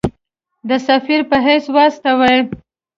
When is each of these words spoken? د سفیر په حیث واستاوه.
د 0.69 0.71
سفیر 0.87 1.21
په 1.29 1.37
حیث 1.45 1.65
واستاوه. 1.75 2.33